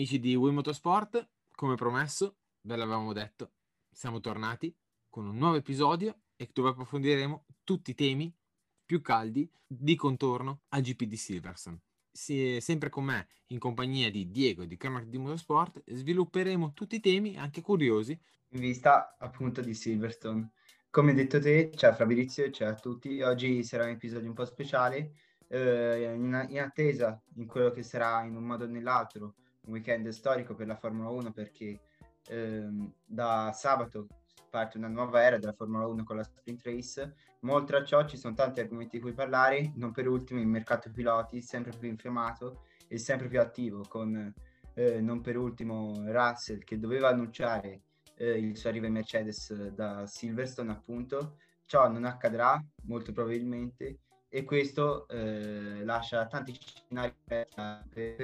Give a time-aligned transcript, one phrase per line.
[0.00, 3.50] Amici di Wii Motorsport, come promesso, ve l'avevamo detto,
[3.92, 4.74] siamo tornati
[5.10, 8.34] con un nuovo episodio e dove approfondiremo tutti i temi
[8.86, 11.82] più caldi di contorno al GP di Silverstone.
[12.10, 17.00] Se- sempre con me, in compagnia di Diego di Cronac di Motorsport, svilupperemo tutti i
[17.00, 18.18] temi anche curiosi
[18.52, 20.52] in vista appunto di Silverstone.
[20.88, 23.20] Come detto te, ciao Fabrizio ciao a tutti.
[23.20, 25.12] Oggi sarà un episodio un po' speciale,
[25.46, 30.08] eh, in, in attesa in quello che sarà in un modo o nell'altro un weekend
[30.08, 31.80] storico per la Formula 1 perché
[32.28, 34.06] ehm, da sabato
[34.50, 37.14] parte una nuova era della Formula 1 con la sprint race.
[37.40, 40.46] Ma oltre a ciò ci sono tanti argomenti di cui parlare, non per ultimo il
[40.46, 44.34] mercato piloti sempre più infiammato e sempre più attivo con
[44.74, 47.82] eh, non per ultimo Russell che doveva annunciare
[48.16, 54.00] eh, il suo arrivo in Mercedes eh, da Silverstone appunto ciò non accadrà molto probabilmente
[54.32, 57.48] e questo eh, lascia tanti scenari per,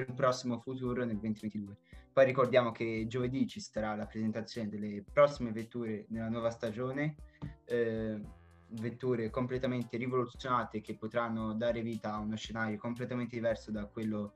[0.08, 1.76] un prossimo futuro nel 2022
[2.12, 7.16] poi ricordiamo che giovedì ci sarà la presentazione delle prossime vetture nella nuova stagione
[7.64, 8.20] eh,
[8.68, 14.32] vetture completamente rivoluzionate che potranno dare vita a uno scenario completamente diverso da quello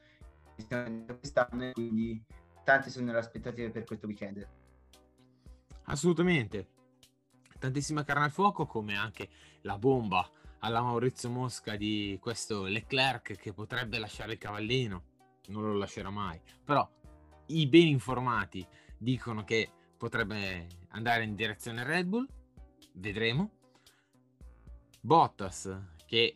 [0.56, 2.22] che stiamo vedendo quest'anno e quindi
[2.64, 4.46] tante sono le aspettative per questo weekend
[5.90, 6.68] Assolutamente.
[7.58, 9.28] Tantissima carne al fuoco, come anche
[9.62, 10.28] la bomba
[10.60, 15.04] alla Maurizio Mosca di questo Leclerc che potrebbe lasciare il cavallino.
[15.48, 16.40] Non lo lascerà mai.
[16.64, 16.88] Però
[17.46, 18.66] i ben informati
[18.96, 22.26] dicono che potrebbe andare in direzione Red Bull.
[22.92, 23.50] Vedremo.
[25.00, 26.34] Bottas, che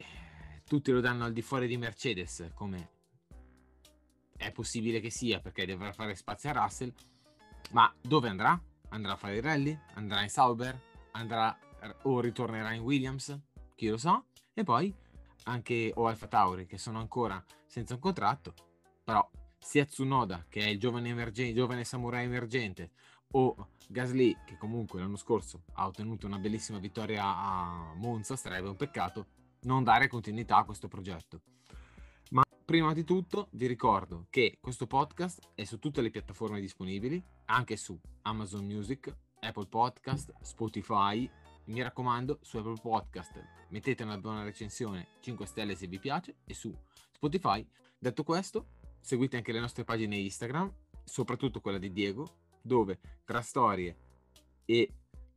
[0.65, 2.91] tutti lo danno al di fuori di Mercedes, come
[4.37, 6.93] è possibile che sia perché dovrà fare spazio a Russell.
[7.73, 8.61] Ma dove andrà?
[8.89, 9.79] Andrà a fare il rally?
[9.95, 10.81] Andrà in Sauber?
[11.13, 11.57] Andrà
[12.03, 13.39] o ritornerà in Williams?
[13.85, 14.25] Chi lo sa?
[14.55, 14.91] E poi
[15.43, 18.55] anche o Alfa Tauri che sono ancora senza un contratto,
[19.05, 22.93] però sia Tsunoda che è il giovane, emergente, giovane samurai emergente
[23.33, 28.77] o Gasly che comunque l'anno scorso ha ottenuto una bellissima vittoria a Monza, sarebbe un
[28.77, 29.27] peccato
[29.65, 31.43] non dare continuità a questo progetto.
[32.31, 37.23] Ma prima di tutto vi ricordo che questo podcast è su tutte le piattaforme disponibili,
[37.47, 41.31] anche su Amazon Music, Apple Podcast, Spotify.
[41.67, 46.53] Mi raccomando, su Apple Podcast mettete una buona recensione 5 stelle se vi piace e
[46.53, 46.71] su
[47.11, 47.67] Spotify.
[47.99, 48.67] Detto questo,
[49.01, 50.71] seguite anche le nostre pagine Instagram,
[51.05, 52.29] soprattutto quella di Diego,
[52.61, 53.97] dove tra storie
[54.67, 54.93] e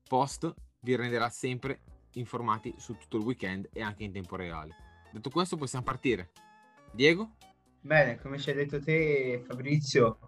[0.06, 1.82] post vi renderà sempre
[2.16, 4.76] informati su tutto il weekend e anche in tempo reale.
[5.14, 6.32] Detto questo, possiamo partire.
[6.92, 7.36] Diego?
[7.80, 10.20] Bene, come ci hai detto te Fabrizio,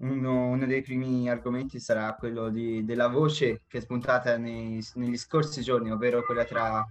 [0.00, 5.16] uno, uno dei primi argomenti sarà quello di- della voce che è spuntata nei- negli
[5.16, 6.84] scorsi giorni, ovvero quella tra,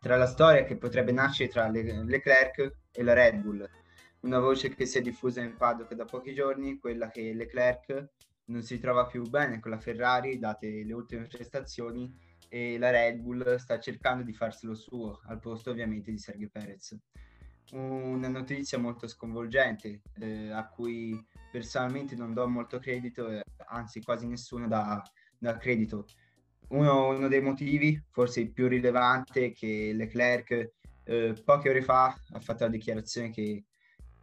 [0.00, 3.68] tra la storia che potrebbe nascere tra Le- Leclerc e la Red Bull.
[4.20, 8.10] Una voce che si è diffusa in paddock da pochi giorni, quella che Leclerc
[8.46, 12.12] non si trova più bene con la Ferrari, date le ultime prestazioni,
[12.48, 16.96] e la Red Bull sta cercando di farselo suo, al posto ovviamente di Sergio Perez
[17.72, 21.18] una notizia molto sconvolgente eh, a cui
[21.50, 25.02] personalmente non do molto credito, eh, anzi quasi nessuno dà,
[25.38, 26.06] dà credito.
[26.68, 30.72] Uno, uno dei motivi, forse il più rilevante, è che Leclerc
[31.04, 33.64] eh, poche ore fa ha fatto la dichiarazione che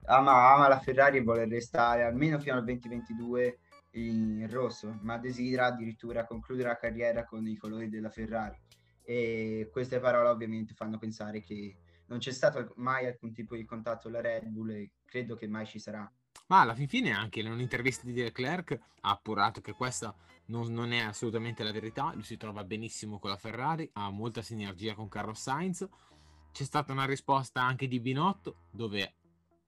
[0.06, 3.60] ama, ama la Ferrari e vuole restare almeno fino al 2022
[3.92, 8.58] in rosso, ma desidera addirittura concludere la carriera con i colori della Ferrari.
[9.04, 11.76] E queste parole ovviamente fanno pensare che
[12.10, 15.48] non c'è stato mai alcun tipo di contatto con la Red Bull e credo che
[15.48, 16.12] mai ci sarà.
[16.48, 20.16] Ma alla fin fine anche in un'intervista di Leclerc ha appurato che questa
[20.46, 24.42] non, non è assolutamente la verità, lui si trova benissimo con la Ferrari, ha molta
[24.42, 25.88] sinergia con Carlos Sainz.
[26.52, 29.14] C'è stata una risposta anche di Binotto dove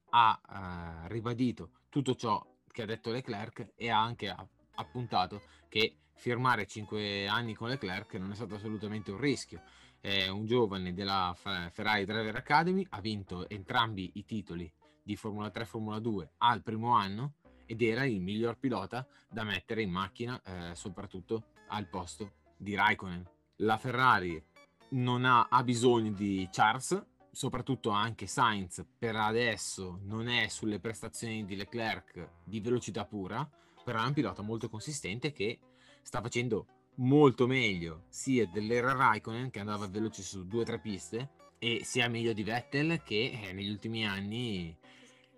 [0.10, 4.36] ha eh, ribadito tutto ciò che ha detto Leclerc e ha anche
[4.76, 9.62] appuntato che firmare 5 anni con Leclerc non è stato assolutamente un rischio.
[10.02, 14.70] È un giovane della Fe- Ferrari Driver Academy, ha vinto entrambi i titoli
[15.04, 17.34] di Formula 3 e Formula 2 al primo anno
[17.68, 23.30] ed era il miglior pilota da mettere in macchina, eh, soprattutto al posto di Raikkonen.
[23.58, 24.44] La Ferrari
[24.90, 27.00] non ha, ha bisogno di Charles,
[27.32, 33.48] soprattutto anche Sainz per adesso non è sulle prestazioni di Leclerc di velocità pura,
[33.84, 35.60] però è un pilota molto consistente che
[36.02, 36.66] sta facendo
[37.02, 42.08] molto meglio sia dell'era Raikkonen che andava veloce su due o tre piste e sia
[42.08, 44.76] meglio di Vettel che eh, negli ultimi anni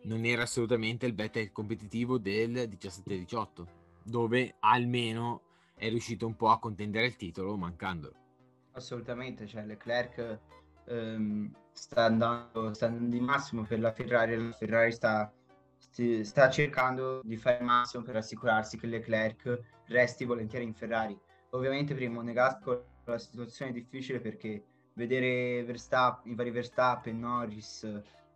[0.04, 3.66] non era assolutamente il Vettel competitivo del 17-18
[4.04, 5.42] dove almeno
[5.76, 8.16] è riuscito un po' a contendere il titolo mancandolo.
[8.74, 10.40] Assolutamente cioè Leclerc
[10.86, 15.32] ehm, sta, andando, sta andando di massimo per la Ferrari la Ferrari sta,
[15.78, 21.18] sta cercando di fare il massimo per assicurarsi che Leclerc resti volentieri in Ferrari
[21.54, 24.64] ovviamente per il Monegasco la situazione è difficile perché
[24.94, 27.84] vedere Verstappen, i vari Verstappen, Norris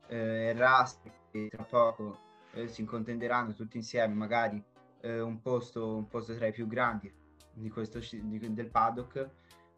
[0.08, 2.20] eh, e Russell che tra poco
[2.54, 4.62] eh, si contenderanno tutti insieme magari
[5.02, 7.12] eh, un, posto, un posto tra i più grandi
[7.54, 9.30] di questo, di, del paddock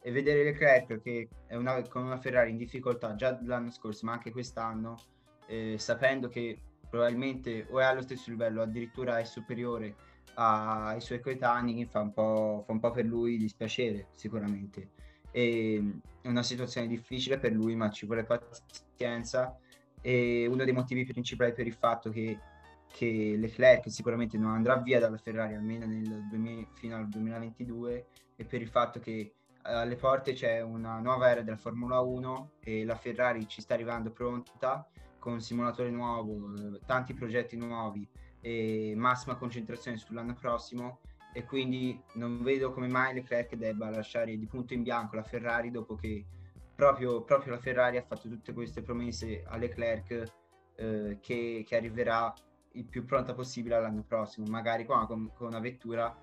[0.02, 4.12] e vedere Leclerc che è una, con una Ferrari in difficoltà già l'anno scorso ma
[4.12, 4.98] anche quest'anno
[5.46, 6.58] eh, sapendo che
[6.88, 9.94] probabilmente o è allo stesso livello addirittura è superiore
[10.34, 14.90] ai suoi coetanei fa un po', fa un po' per lui dispiacere sicuramente.
[15.30, 19.58] E, è una situazione difficile per lui, ma ci vuole pazienza.
[20.00, 22.38] E uno dei motivi principali per il fatto che,
[22.90, 28.06] che Leclerc sicuramente non andrà via dalla Ferrari almeno nel 2000, fino al 2022
[28.36, 32.84] è per il fatto che alle porte c'è una nuova era della Formula 1 e
[32.84, 34.88] la Ferrari ci sta arrivando pronta
[35.18, 38.08] con un simulatore nuovo, tanti progetti nuovi
[38.40, 41.00] e massima concentrazione sull'anno prossimo
[41.32, 45.70] e quindi non vedo come mai Leclerc debba lasciare di punto in bianco la Ferrari
[45.70, 46.24] dopo che
[46.74, 50.32] proprio, proprio la Ferrari ha fatto tutte queste promesse a Leclerc
[50.76, 52.32] eh, che, che, arriverà
[52.72, 56.16] il più pronta possibile l'anno prossimo, magari con, con, una vettura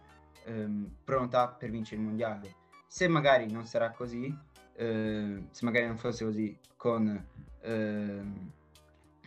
[0.46, 2.56] ehm, pronta per vincere il mondiale.
[2.88, 4.36] Se magari non sarà così,
[4.75, 7.28] eh, se magari non fosse così con
[7.62, 8.22] eh,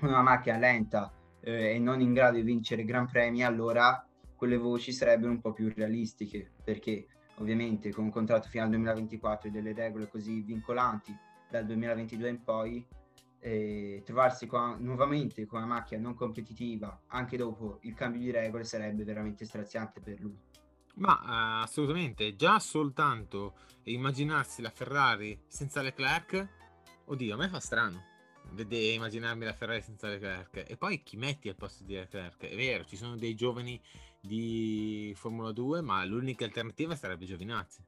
[0.00, 4.04] una macchina lenta eh, e non in grado di vincere Gran Premi, allora
[4.36, 7.06] quelle voci sarebbero un po' più realistiche, perché
[7.36, 11.14] ovviamente con un contratto fino al 2024 e delle regole così vincolanti
[11.48, 12.86] dal 2022 in poi,
[13.40, 18.64] eh, trovarsi con, nuovamente con una macchina non competitiva anche dopo il cambio di regole
[18.64, 20.38] sarebbe veramente straziante per lui.
[20.96, 23.54] Ma uh, assolutamente, già soltanto
[23.84, 26.48] immaginarsi la Ferrari senza Leclerc,
[27.06, 28.08] oddio, a me fa strano
[28.52, 30.64] vedere, immaginarmi la Ferrari senza Leclerc.
[30.68, 32.38] E poi chi metti al posto di Leclerc?
[32.44, 33.80] È vero, ci sono dei giovani
[34.20, 37.84] di Formula 2, ma l'unica alternativa sarebbe Giovinazzi.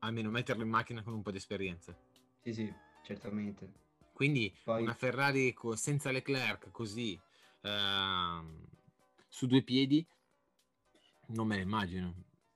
[0.00, 1.96] Almeno metterlo in macchina con un po' di esperienza.
[2.42, 2.72] Sì, sì,
[3.04, 3.70] certamente.
[4.12, 4.82] Quindi poi...
[4.82, 7.18] una Ferrari co- senza Leclerc così
[7.62, 8.68] uh,
[9.28, 10.06] su due piedi
[11.28, 12.14] non me la immagino.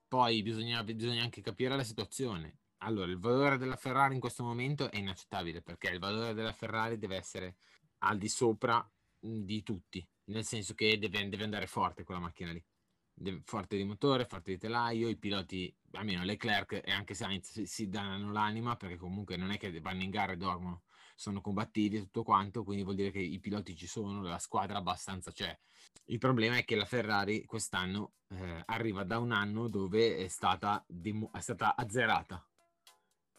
[0.09, 2.59] Poi bisogna, bisogna anche capire la situazione.
[2.87, 6.99] Allora, il valore della Ferrari in questo momento è inaccettabile perché il valore della Ferrari
[6.99, 7.57] deve essere
[7.99, 8.89] al di sopra
[9.19, 12.65] di tutti, nel senso che deve, deve andare forte quella macchina lì.
[13.13, 17.67] Deve, forte di motore, forte di telaio, i piloti, almeno Leclerc e anche Sainz si,
[17.67, 20.83] si danno l'anima perché comunque non è che vanno in gara e dormono,
[21.17, 24.79] sono combattivi e tutto quanto, quindi vuol dire che i piloti ci sono, la squadra
[24.79, 25.59] abbastanza c'è.
[26.05, 30.85] Il problema è che la Ferrari quest'anno eh, arriva da un anno dove è stata,
[30.87, 32.46] demo- è stata azzerata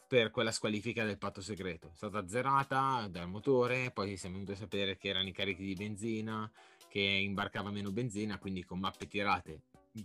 [0.08, 1.90] per quella squalifica del patto segreto.
[1.92, 5.74] È stata azzerata dal motore, poi siamo venuti a sapere che erano i carichi di
[5.74, 6.50] benzina,
[6.88, 9.62] che imbarcava meno benzina, quindi con mappe tirate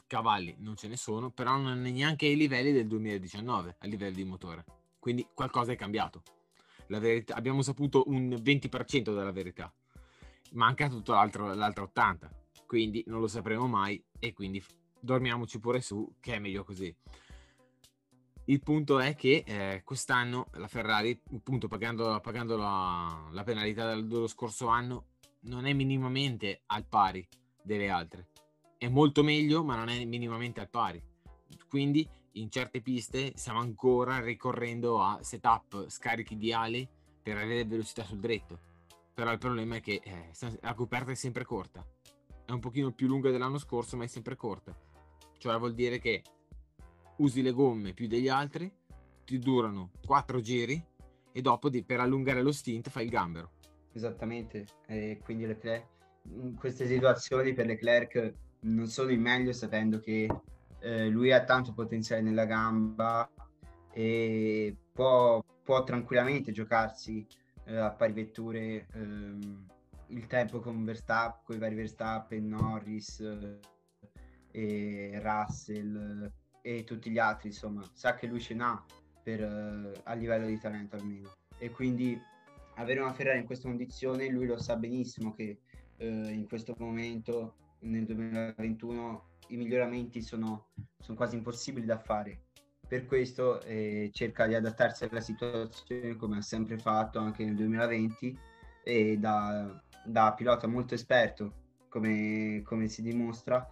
[0.06, 4.24] cavalli non ce ne sono, però non neanche ai livelli del 2019 a livello di
[4.24, 4.64] motore.
[4.98, 6.22] Quindi qualcosa è cambiato.
[6.86, 9.72] Verità, abbiamo saputo un 20% della verità.
[10.52, 12.28] Manca tutto l'altro, l'altro 80%,
[12.66, 14.62] quindi non lo sapremo mai e quindi
[15.00, 16.94] dormiamoci pure su che è meglio così.
[18.46, 24.26] Il punto è che eh, quest'anno la Ferrari, appunto pagando, pagando la, la, penalità dello
[24.26, 25.06] scorso anno,
[25.42, 27.26] non è minimamente al pari
[27.62, 28.30] delle altre.
[28.76, 31.00] È molto meglio, ma non è minimamente al pari.
[31.68, 36.88] Quindi in certe piste stiamo ancora ricorrendo a setup scarichi di ali
[37.22, 38.58] per avere velocità sul dritto.
[39.14, 40.30] Però il problema è che eh,
[40.62, 41.86] la coperta è sempre corta.
[42.44, 44.76] È un pochino più lunga dell'anno scorso, ma è sempre corta.
[45.38, 46.22] Cioè vuol dire che
[47.22, 48.70] usi le gomme più degli altri,
[49.24, 50.84] ti durano 4 giri
[51.30, 53.50] e dopo per allungare lo stint fai il gambero.
[53.92, 55.86] Esattamente, e quindi Leclerc,
[56.58, 60.28] queste situazioni per Leclerc non sono il meglio sapendo che
[60.80, 63.30] eh, lui ha tanto potenziale nella gamba
[63.92, 67.24] e può, può tranquillamente giocarsi
[67.64, 69.66] eh, a pari vetture ehm,
[70.08, 73.58] il tempo con Verstappen, con i vari Verstappen, Norris, eh,
[74.50, 76.30] e Russell
[76.62, 78.82] e tutti gli altri, insomma, sa che lui ce n'ha
[79.22, 81.30] per, eh, a livello di talento almeno.
[81.58, 82.18] E quindi
[82.76, 85.60] avere una Ferrari in questa condizione, lui lo sa benissimo che
[85.98, 92.44] eh, in questo momento, nel 2021, i miglioramenti sono, sono quasi impossibili da fare.
[92.86, 98.38] Per questo eh, cerca di adattarsi alla situazione come ha sempre fatto anche nel 2020
[98.84, 103.66] e da, da pilota molto esperto, come, come si dimostra,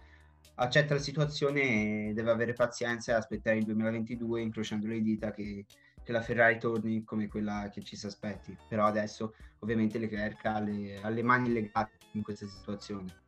[0.55, 5.65] accetta la situazione e deve avere pazienza e aspettare il 2022 incrociando le dita che,
[6.03, 8.55] che la Ferrari torni come quella che ci si aspetti.
[8.67, 13.19] Però adesso ovviamente Leclerc ha le, ha le mani legate in questa situazione.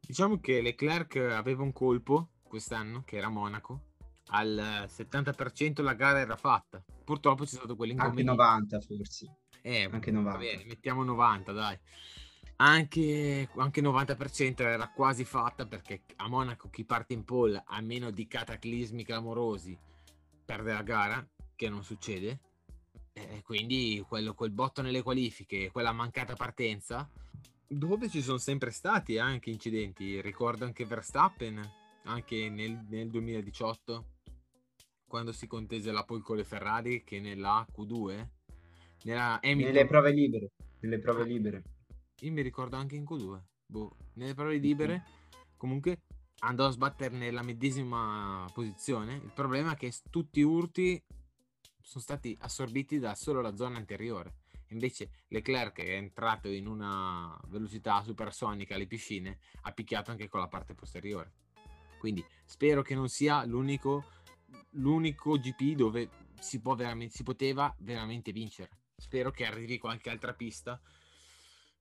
[0.00, 3.92] Diciamo che Leclerc aveva un colpo quest'anno, che era Monaco.
[4.28, 6.82] Al 70% la gara era fatta.
[7.04, 8.30] Purtroppo c'è stato quell'inconveniente.
[8.30, 9.36] Anche 90 forse.
[9.62, 10.30] Eh, Anche 90.
[10.30, 11.78] Va bene, mettiamo 90, dai.
[12.56, 18.10] Anche, anche 90% era quasi fatta perché a Monaco chi parte in pole a meno
[18.10, 19.76] di cataclismi clamorosi
[20.44, 22.40] perde la gara, che non succede.
[23.12, 27.08] E quindi quello, quel botto nelle qualifiche, quella mancata partenza,
[27.66, 30.20] dove ci sono sempre stati anche incidenti.
[30.20, 31.60] Ricordo anche Verstappen,
[32.04, 34.04] anche nel, nel 2018,
[35.06, 38.26] quando si contese la pole con le Ferrari, che nella Q2,
[39.04, 39.72] nella Hamilton...
[39.72, 40.50] Nelle prove libere.
[40.80, 41.26] Nelle prove Ah.
[41.26, 41.62] libere.
[42.24, 43.40] Io mi ricordo anche in Q2.
[43.66, 45.04] Boh, nelle prove libere,
[45.58, 46.04] comunque
[46.38, 49.16] andò a sbattere nella medesima posizione.
[49.16, 51.02] Il problema è che tutti i urti
[51.82, 54.36] sono stati assorbiti da solo la zona anteriore.
[54.68, 60.48] Invece Leclerc è entrato in una velocità supersonica alle piscine, ha picchiato anche con la
[60.48, 61.32] parte posteriore.
[61.98, 64.02] Quindi spero che non sia l'unico,
[64.70, 66.08] l'unico GP dove
[66.40, 68.70] si, veramente, si poteva veramente vincere.
[68.96, 70.80] Spero che arrivi qualche altra pista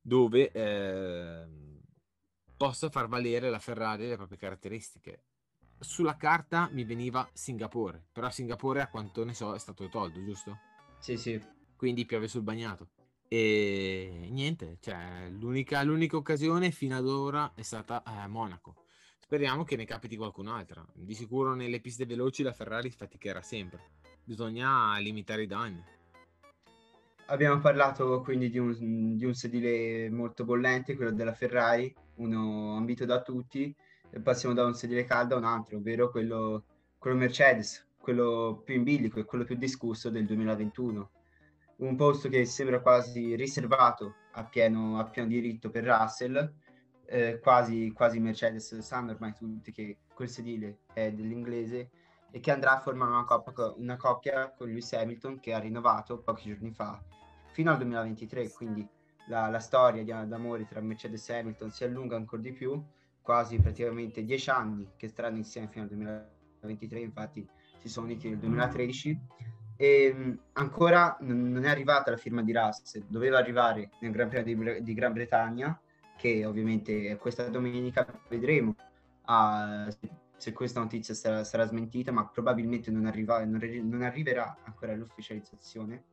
[0.03, 1.79] dove ehm,
[2.57, 5.23] possa far valere la Ferrari le proprie caratteristiche.
[5.79, 10.59] Sulla carta mi veniva Singapore, però Singapore a quanto ne so è stato tolto, giusto?
[10.99, 11.41] Sì, sì.
[11.75, 12.89] Quindi piove sul bagnato.
[13.27, 18.75] E niente, cioè, l'unica, l'unica occasione fino ad ora è stata a Monaco.
[19.19, 20.85] Speriamo che ne capiti qualcun'altra.
[20.93, 23.91] Di sicuro nelle piste veloci la Ferrari faticherà sempre.
[24.23, 25.83] Bisogna limitare i danni.
[27.27, 33.05] Abbiamo parlato quindi di un, di un sedile molto bollente, quello della Ferrari, uno ambito
[33.05, 33.73] da tutti,
[34.21, 36.65] passiamo da un sedile caldo a un altro, ovvero quello,
[36.97, 41.11] quello Mercedes, quello più in bilico e quello più discusso del 2021.
[41.77, 46.53] Un posto che sembra quasi riservato a pieno, a pieno diritto per Russell,
[47.05, 51.89] eh, quasi, quasi Mercedes sanno ormai tutti che quel sedile è dell'inglese
[52.35, 56.17] e che andrà a formare una coppia, una coppia con Lewis Hamilton che ha rinnovato
[56.17, 56.99] pochi giorni fa
[57.51, 58.87] fino al 2023, quindi
[59.27, 62.83] la, la storia di, d'amore tra Mercedes e Hamilton si allunga ancora di più,
[63.21, 67.47] quasi praticamente dieci anni che staranno insieme fino al 2023, infatti
[67.77, 69.19] si sono uniti nel 2013
[69.77, 74.55] e mh, ancora non, è arrivata la firma di Russell, doveva arrivare nel Gran Premio
[74.55, 75.79] di, di Gran Bretagna,
[76.17, 78.75] che ovviamente questa domenica vedremo
[79.25, 79.87] ah,
[80.37, 86.05] se, questa notizia sarà, sarà smentita, ma probabilmente non, arriva, non, non arriverà ancora all'ufficializzazione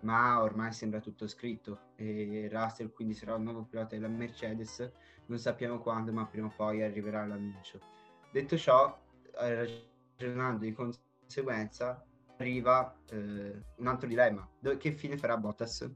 [0.00, 4.88] ma ormai sembra tutto scritto e Russell quindi sarà il nuovo pilota della Mercedes
[5.26, 7.80] non sappiamo quando ma prima o poi arriverà l'annuncio
[8.30, 8.96] detto ciò
[9.40, 9.86] eh,
[10.16, 12.04] ragionando di conseguenza
[12.36, 15.90] arriva eh, un altro dilemma Do- che fine farà Bottas?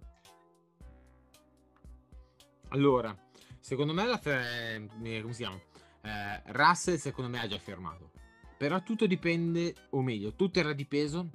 [2.68, 3.14] Allora,
[3.60, 5.60] secondo me la fe- eh, come si chiama?
[6.02, 8.10] Eh, Russell secondo me ha già fermato.
[8.56, 11.30] Però tutto dipende, o meglio, tutto era dipeso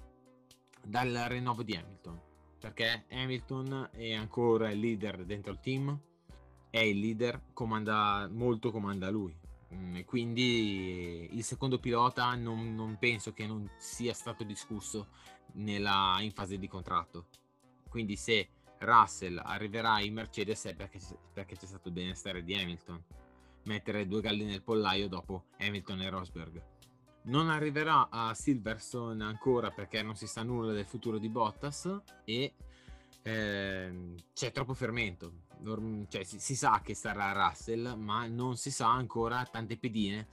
[0.84, 2.22] dal rinnovo di Hamilton.
[2.60, 6.00] Perché Hamilton è ancora il leader dentro il team,
[6.70, 9.36] è il leader, comanda molto, comanda lui.
[9.74, 15.10] Mm, quindi il secondo pilota non, non penso che non sia stato discusso
[15.54, 17.26] nella, in fase di contratto.
[17.90, 21.00] Quindi se Russell arriverà in Mercedes è perché,
[21.34, 23.04] perché c'è stato il benestare di Hamilton.
[23.68, 26.64] Mettere due galli nel pollaio dopo Hamilton e Rosberg.
[27.24, 32.54] Non arriverà a Silverstone ancora perché non si sa nulla del futuro di Bottas e
[33.24, 35.46] ehm, c'è troppo fermento.
[36.08, 40.28] Cioè, si, si sa che sarà Russell, ma non si sa ancora tante pedine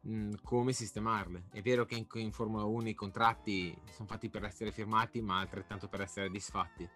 [0.00, 1.44] mh, come sistemarle.
[1.52, 5.38] È vero che in, in Formula 1 i contratti sono fatti per essere firmati, ma
[5.38, 6.88] altrettanto per essere disfatti.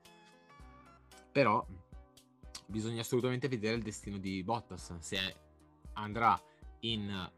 [1.30, 1.64] Però
[2.66, 5.44] bisogna assolutamente vedere il destino di Bottas, se
[5.96, 6.40] andrà
[6.80, 7.30] in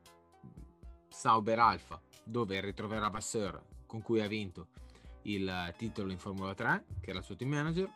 [1.08, 4.68] Sauber Alfa, dove ritroverà Vasseur, con cui ha vinto
[5.22, 7.90] il titolo in Formula 3, che era il suo team manager,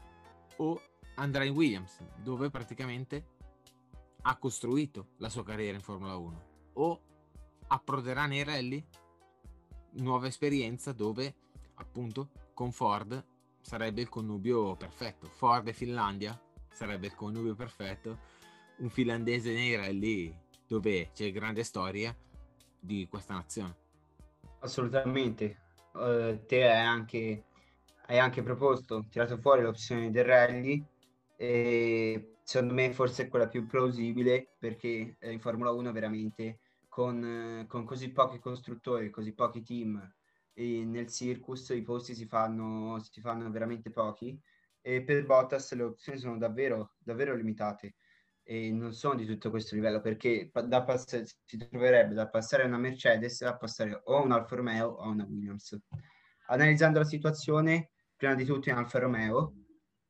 [0.57, 0.81] o
[1.16, 3.26] andrà in Williams, dove praticamente
[4.23, 6.42] ha costruito la sua carriera in Formula 1,
[6.75, 7.02] o
[7.69, 8.85] approderà nei rally?
[9.95, 11.35] Nuova esperienza dove
[11.75, 13.23] appunto con Ford
[13.61, 15.26] sarebbe il connubio perfetto.
[15.26, 16.40] Ford e Finlandia
[16.73, 18.19] sarebbe il connubio perfetto.
[18.78, 20.35] Un finlandese nei rally
[20.73, 22.17] dove c'è grande storia
[22.81, 23.76] di questa nazione.
[24.61, 25.59] Assolutamente.
[25.93, 27.45] Uh, te hai anche,
[28.07, 30.83] hai anche proposto, tirato fuori l'opzione del rally
[31.37, 37.85] e secondo me forse è quella più plausibile perché in Formula 1 veramente con, con
[37.85, 40.00] così pochi costruttori, così pochi team
[40.55, 44.41] nel circus i posti si fanno, si fanno veramente pochi
[44.81, 47.97] e per Bottas le opzioni sono davvero, davvero limitate
[48.45, 52.67] e non sono di tutto questo livello perché da pass- si troverebbe da passare a
[52.67, 55.79] una Mercedes a passare o a un Alfa Romeo o a una Williams.
[56.49, 59.55] Analizzando la situazione, prima di tutto in Alfa Romeo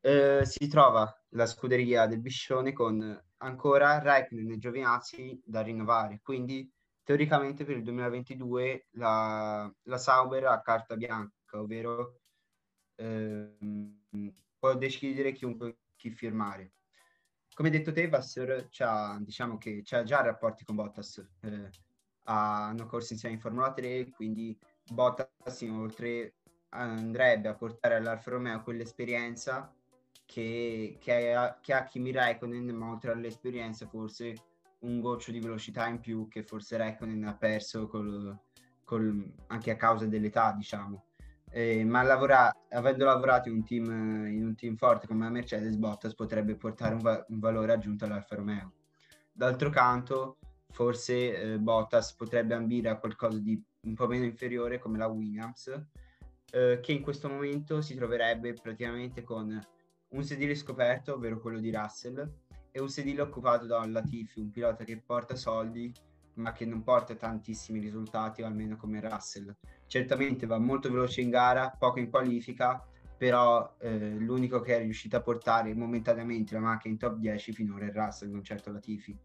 [0.00, 6.70] eh, si trova la scuderia del Biscione con ancora Raikkonen e Giovinazzi da rinnovare, quindi
[7.02, 12.20] teoricamente per il 2022 la, la Sauber ha carta bianca, ovvero
[12.96, 14.00] ehm,
[14.58, 16.72] può decidere chiunque chi firmare.
[17.54, 18.68] Come detto te, Vasseur
[19.20, 21.68] diciamo che c'ha già rapporti con Bottas, eh,
[22.24, 24.58] hanno corso insieme in Formula 3, quindi
[24.90, 26.36] Bottas inoltre
[26.70, 29.70] andrebbe a portare all'Alfa Romeo quell'esperienza
[30.24, 34.34] che, che, ha, che ha Kimi Raikkonen, ma oltre all'esperienza forse
[34.80, 38.36] un goccio di velocità in più che forse Raikkonen ha perso col,
[38.82, 41.04] col, anche a causa dell'età, diciamo.
[41.54, 43.84] Eh, ma lavora, avendo lavorato in un, team,
[44.26, 48.06] in un team forte come la Mercedes, Bottas potrebbe portare un, va- un valore aggiunto
[48.06, 48.72] all'Alfa Romeo.
[49.30, 50.38] D'altro canto,
[50.70, 55.68] forse eh, Bottas potrebbe ambire a qualcosa di un po' meno inferiore come la Williams,
[56.52, 59.60] eh, che in questo momento si troverebbe praticamente con
[60.08, 62.30] un sedile scoperto, ovvero quello di Russell,
[62.70, 65.92] e un sedile occupato da Latifi, un pilota che porta soldi
[66.34, 69.54] ma che non porta tantissimi risultati, o almeno come Russell.
[69.86, 72.84] Certamente va molto veloce in gara, poco in qualifica,
[73.16, 77.86] però eh, l'unico che è riuscito a portare momentaneamente la macchina in top 10 finora
[77.86, 79.16] è Russell, non certo Latifi.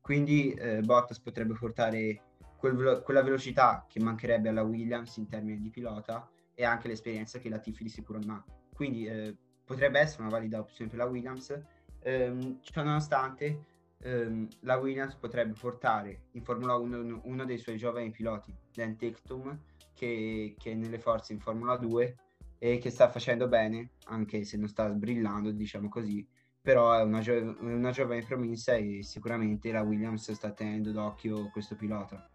[0.00, 2.22] Quindi eh, Bottas potrebbe portare
[2.56, 7.48] quel, quella velocità che mancherebbe alla Williams in termini di pilota e anche l'esperienza che
[7.48, 8.44] Latifi di sicuro non ha.
[8.74, 11.56] Quindi eh, potrebbe essere una valida opzione per la Williams,
[12.00, 13.64] ehm, ciononostante
[14.02, 19.58] ehm, la Williams potrebbe portare in Formula 1 uno dei suoi giovani piloti, Dan Tictum,
[19.94, 22.16] che, che è nelle forze in Formula 2
[22.58, 26.26] e che sta facendo bene, anche se non sta brillando, diciamo così,
[26.60, 31.76] però è una, gio- una giovane promessa e sicuramente la Williams sta tenendo d'occhio questo
[31.76, 32.28] pilota.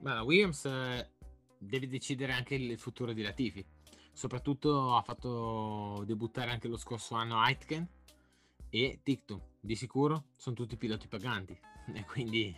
[0.00, 1.10] Ma la Williams eh,
[1.58, 3.64] deve decidere anche il futuro di Latifi.
[4.12, 7.88] Soprattutto ha fatto debuttare anche lo scorso anno Aitken
[8.70, 9.40] e Tictum.
[9.60, 11.58] Di sicuro sono tutti piloti paganti
[11.92, 12.56] e quindi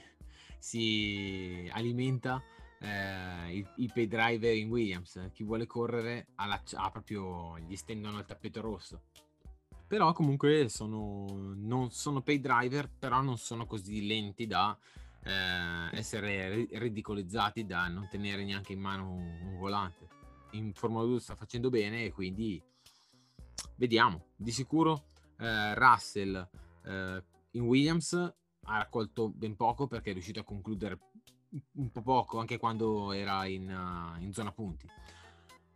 [0.59, 2.41] si alimenta
[2.79, 5.31] eh, i, i, pay driver in Williams.
[5.33, 9.03] Chi vuole correre ha, ha proprio gli stendono il tappeto rosso.
[9.87, 14.77] Però comunque sono, non sono pay driver, però non sono così lenti da
[15.25, 20.09] eh, essere ridicolizzati, da non tenere neanche in mano un volante.
[20.53, 22.63] In Formula 2 sta facendo bene e quindi
[23.77, 24.27] vediamo.
[24.37, 25.11] Di sicuro
[25.43, 26.49] eh, Russell
[26.85, 30.99] eh, in Williams ha raccolto ben poco perché è riuscito a concludere
[31.73, 34.89] un po' poco anche quando era in, uh, in zona punti.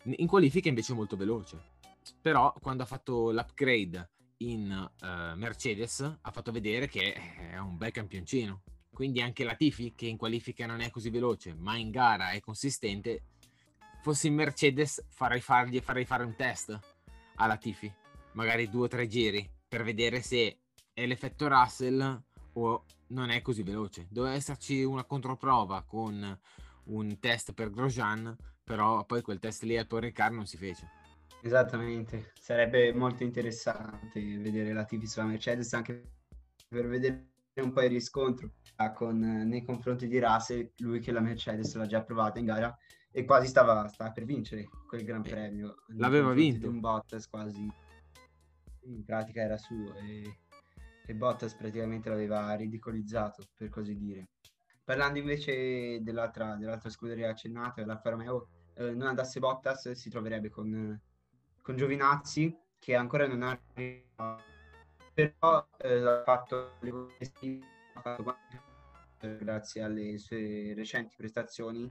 [0.05, 1.61] In qualifica invece è molto veloce,
[2.21, 7.91] però quando ha fatto l'upgrade in uh, Mercedes ha fatto vedere che è un bel
[7.91, 8.63] campioncino.
[8.91, 12.41] Quindi anche la Tifi, che in qualifica non è così veloce, ma in gara è
[12.41, 13.25] consistente,
[14.01, 16.79] fossi in Mercedes farei, fargli, farei fare un test
[17.35, 17.93] alla Tifi,
[18.33, 20.61] magari due o tre giri, per vedere se
[20.93, 22.23] è l'effetto Russell
[22.55, 24.07] o non è così veloce.
[24.11, 26.39] Doveva esserci una controprova con
[26.85, 30.89] un test per Grosjean, però poi quel test lì al Paul Ricard non si fece.
[31.43, 36.03] Esattamente, sarebbe molto interessante vedere la TV sulla Mercedes anche
[36.69, 38.51] per vedere un po' il riscontro
[38.95, 42.77] con, nei confronti di Russell, lui che la Mercedes l'ha già provata in gara
[43.11, 45.77] e quasi stava, stava per vincere quel Gran Premio.
[45.97, 46.69] L'aveva vinto.
[46.69, 47.71] Un Bottas quasi,
[48.87, 50.39] in pratica era suo e
[51.07, 54.31] e Bottas praticamente l'aveva ridicolizzato, per così dire.
[54.85, 61.01] Parlando invece dell'altra, dell'altra scuderia accennata, l'Alfa Romeo, eh, non andasse Bottas si troverebbe con,
[61.63, 63.59] con Giovinazzi, che ancora non ha
[65.15, 66.73] però eh, ha fatto
[69.19, 71.91] grazie alle sue recenti prestazioni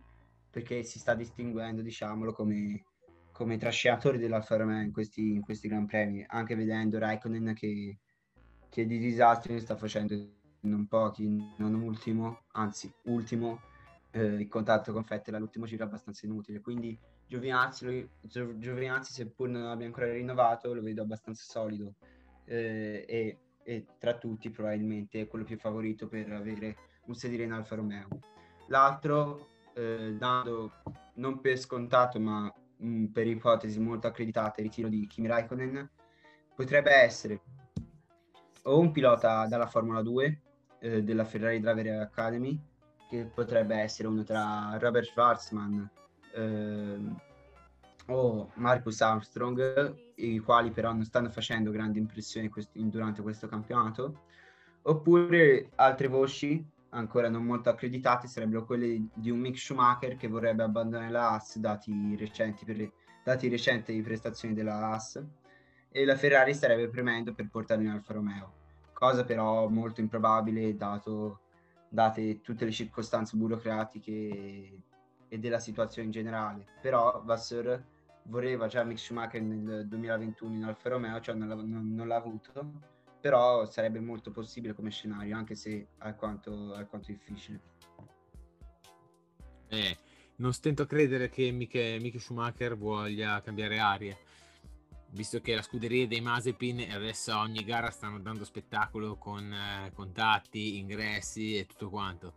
[0.49, 2.83] perché si sta distinguendo diciamolo come,
[3.35, 7.99] come trascinatore dell'Alfa Romeo in questi, in questi Gran Premi anche vedendo Raikkonen che
[8.75, 10.13] che di disastri ne sta facendo
[10.63, 13.61] non pochi, non ultimo, anzi ultimo,
[14.11, 19.13] eh, il contatto con Vettel all'ultimo giro è abbastanza inutile, quindi Giovinazzi, lo- Gio- Giovinazzi,
[19.13, 21.93] seppur non abbia ancora rinnovato, lo vedo abbastanza solido
[22.43, 27.53] eh, e, e tra tutti probabilmente è quello più favorito per avere un sedile in
[27.53, 28.09] Alfa Romeo.
[28.67, 30.73] L'altro, eh, dando
[31.13, 35.89] non per scontato ma mh, per ipotesi molto accreditate, il ritiro di Kimi Raikkonen,
[36.55, 37.41] potrebbe essere
[38.63, 40.41] o un pilota dalla Formula 2
[40.79, 42.59] eh, della Ferrari Driver Academy,
[43.09, 45.89] che potrebbe essere uno tra Robert Schwarzman
[46.33, 47.19] ehm,
[48.07, 54.21] o Marcus Armstrong, i quali però non stanno facendo grandi impressioni quest- durante questo campionato,
[54.83, 60.63] oppure altre voci ancora non molto accreditate sarebbero quelle di un Mick Schumacher che vorrebbe
[60.63, 62.91] abbandonare la Haas dati recenti, per-
[63.23, 65.23] dati i recenti prestazioni della Haas
[65.89, 68.53] e la Ferrari starebbe premendo per portarlo in Alfa Romeo,
[68.93, 71.41] cosa però molto improbabile dato,
[71.89, 74.81] date tutte le circostanze burocratiche
[75.27, 76.65] e della situazione in generale.
[76.81, 77.83] Però Vasseur
[78.23, 82.15] voleva già Mick Schumacher nel 2021 in Alfa Romeo, cioè non l'ha, non- non l'ha
[82.15, 82.93] avuto,
[83.25, 87.59] però sarebbe molto possibile come scenario, anche se alquanto, alquanto difficile.
[89.67, 89.97] Eh,
[90.35, 94.15] non stento a credere che Miche, Miche Schumacher voglia cambiare aria,
[95.09, 99.51] visto che la scuderia dei Mazepin e adesso a ogni gara stanno dando spettacolo con
[99.51, 102.35] eh, contatti, ingressi e tutto quanto.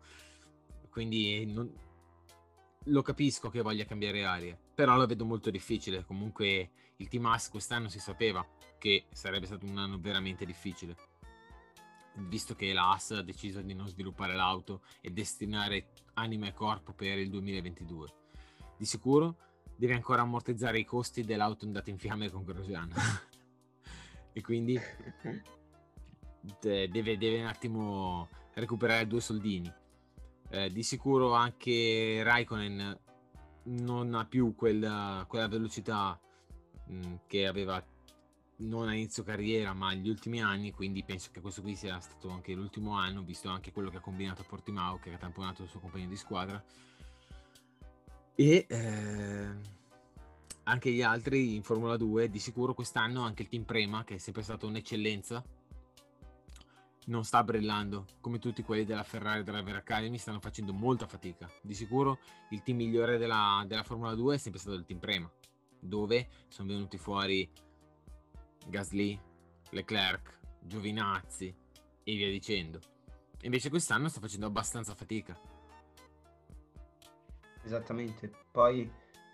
[0.88, 1.70] Quindi non-
[2.88, 6.04] lo capisco che voglia cambiare aria, però lo vedo molto difficile.
[6.04, 8.46] Comunque il Team Haas quest'anno si sapeva
[8.78, 10.96] che sarebbe stato un anno veramente difficile,
[12.14, 16.92] visto che la Haas ha deciso di non sviluppare l'auto e destinare anima e corpo
[16.92, 18.08] per il 2022.
[18.76, 19.36] Di sicuro
[19.76, 22.92] deve ancora ammortizzare i costi dell'auto andata in fiamme con Grosjean.
[24.32, 24.78] e quindi
[26.60, 29.72] de- deve, deve un attimo recuperare due soldini.
[30.50, 32.98] Eh, di sicuro anche Raikkonen
[33.64, 36.18] non ha più quella, quella velocità
[36.86, 37.84] mh, che aveva
[38.60, 42.30] non a inizio carriera ma agli ultimi anni quindi penso che questo qui sia stato
[42.30, 45.68] anche l'ultimo anno visto anche quello che ha combinato a Portimao che ha tamponato il
[45.68, 46.62] suo compagno di squadra.
[48.34, 49.48] E eh,
[50.62, 54.18] anche gli altri in Formula 2 di sicuro quest'anno anche il team Prema che è
[54.18, 55.44] sempre stato un'eccellenza
[57.08, 61.50] non sta brillando come tutti quelli della Ferrari Driver Academy stanno facendo molta fatica.
[61.62, 62.18] Di sicuro
[62.50, 65.30] il team migliore della, della Formula 2 è sempre stato il team Prema
[65.80, 67.48] dove sono venuti fuori
[68.66, 69.18] Gasly,
[69.70, 71.54] Leclerc, Giovinazzi
[72.04, 72.80] e via dicendo.
[73.42, 75.38] Invece quest'anno sta facendo abbastanza fatica.
[77.62, 78.30] Esattamente.
[78.50, 78.90] Poi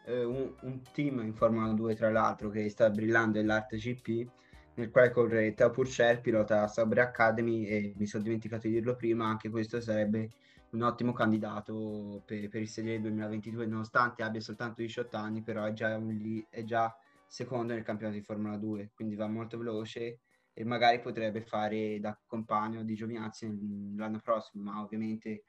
[0.07, 4.31] eh, un, un team in Formula 2, tra l'altro, che sta brillando è l'Arte GP,
[4.75, 9.27] nel quale corre Teo Purcell, pilota Sauber Academy, e mi sono dimenticato di dirlo prima,
[9.27, 10.31] anche questo sarebbe
[10.71, 15.73] un ottimo candidato per, per il sedile 2022, nonostante abbia soltanto 18 anni, però è
[15.73, 16.95] già, un è già
[17.27, 20.21] secondo nel campionato di Formula 2, quindi va molto veloce
[20.53, 25.45] e magari potrebbe fare da compagno di Giovinazzi l'anno prossimo, ma ovviamente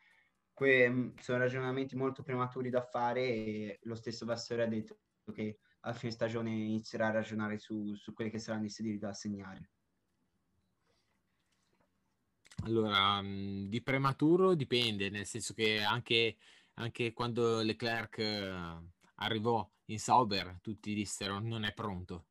[0.54, 4.98] que- sono ragionamenti molto prematuri da fare e lo stesso Vassore ha detto
[5.34, 9.10] che a fine stagione inizierà a ragionare su, su quelli che saranno i sedili da
[9.10, 9.70] assegnare.
[12.64, 16.38] Allora, mh, di prematuro dipende, nel senso che anche,
[16.76, 18.78] anche quando Leclerc eh,
[19.16, 22.26] arrivò in Sauber, tutti dissero non è pronto,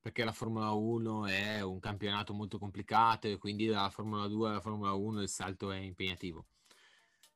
[0.00, 4.60] perché la Formula 1 è un campionato molto complicato e quindi dalla Formula 2 alla
[4.60, 6.46] Formula 1 il salto è impegnativo.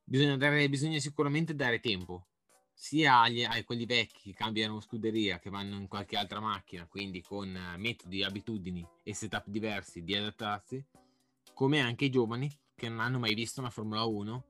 [0.03, 2.27] Bisogna, dare, bisogna sicuramente dare tempo,
[2.79, 7.23] sia agli, a quelli vecchi che cambiano scuderia, che vanno in qualche altra macchina, quindi
[7.23, 10.85] con eh, metodi, abitudini e setup diversi di adattarsi,
[11.55, 14.45] come anche i giovani che non hanno mai visto una Formula 1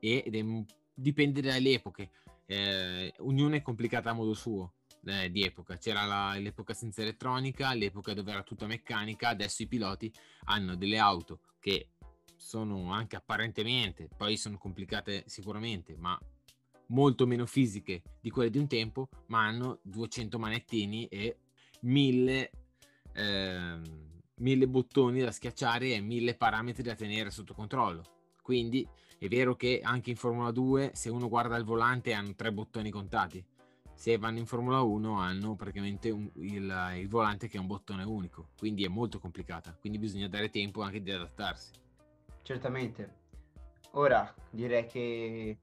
[0.00, 0.44] e- ed è
[0.92, 2.10] dipende dalle epoche.
[2.46, 5.76] Eh, ognuna è complicata a modo suo eh, di epoca.
[5.76, 10.12] C'era la- l'epoca senza elettronica, l'epoca dove era tutta meccanica, adesso i piloti
[10.46, 11.90] hanno delle auto che
[12.34, 16.18] sono anche apparentemente, poi sono complicate sicuramente, ma
[16.88, 21.38] molto meno fisiche di quelle di un tempo, ma hanno 200 manettini e
[21.80, 22.50] 1000
[23.12, 23.82] ehm,
[24.38, 28.02] mille bottoni da schiacciare e mille parametri da tenere sotto controllo.
[28.42, 28.86] Quindi
[29.18, 32.90] è vero che anche in Formula 2, se uno guarda il volante, hanno tre bottoni
[32.90, 33.44] contati.
[33.94, 38.04] Se vanno in Formula 1 hanno praticamente un- il, il volante che è un bottone
[38.04, 41.72] unico, quindi è molto complicata, quindi bisogna dare tempo anche di adattarsi.
[42.42, 43.16] Certamente.
[43.92, 45.58] Ora direi che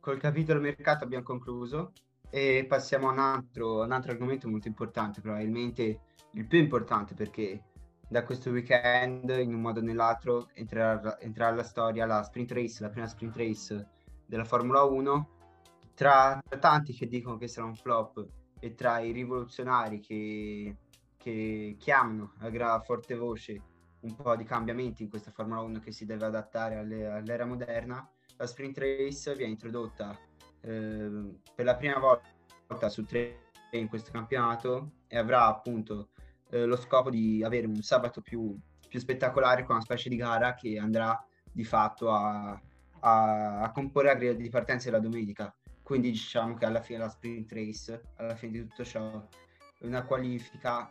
[0.00, 1.92] col capitolo mercato abbiamo concluso
[2.30, 6.00] e passiamo a un altro, un altro argomento molto importante, probabilmente
[6.32, 7.64] il più importante perché
[8.08, 12.88] da questo weekend in un modo o nell'altro entrerà, alla storia la sprint race, la
[12.88, 13.88] prima sprint race
[14.26, 15.28] della Formula 1
[15.94, 18.26] tra, tanti che dicono che sarà un flop
[18.58, 20.76] e tra i rivoluzionari che,
[21.16, 23.62] che chiamano a forte voce
[24.00, 28.08] un po' di cambiamenti in questa Formula 1 che si deve adattare alle- all'era moderna,
[28.40, 30.18] la sprint race viene introdotta
[30.62, 31.10] eh,
[31.54, 36.08] per la prima volta su tre in questo campionato e avrà appunto
[36.48, 40.54] eh, lo scopo di avere un sabato più, più spettacolare con una specie di gara
[40.54, 41.22] che andrà
[41.52, 42.58] di fatto a,
[43.00, 45.54] a, a comporre la griglia di partenza della domenica.
[45.82, 49.22] Quindi diciamo che alla fine la sprint race, alla fine di tutto ciò,
[49.78, 50.88] è una qualifica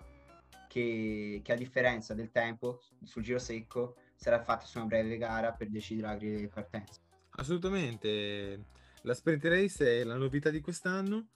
[0.67, 5.51] che, che a differenza del tempo sul giro secco sarà fatta su una breve gara
[5.53, 7.01] per decidere la griglia di partenza.
[7.39, 8.65] Assolutamente,
[9.03, 11.27] la sprint race è la novità di quest'anno